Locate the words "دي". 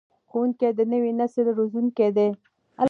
2.17-2.29